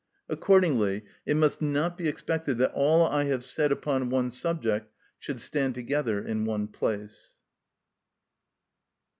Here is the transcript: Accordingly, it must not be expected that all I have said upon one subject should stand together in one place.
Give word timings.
Accordingly, 0.27 1.03
it 1.27 1.37
must 1.37 1.61
not 1.61 1.95
be 1.95 2.07
expected 2.07 2.57
that 2.57 2.71
all 2.73 3.05
I 3.05 3.25
have 3.25 3.45
said 3.45 3.71
upon 3.71 4.09
one 4.09 4.31
subject 4.31 4.91
should 5.19 5.39
stand 5.39 5.75
together 5.75 6.19
in 6.19 6.43
one 6.43 6.69
place. 6.69 7.35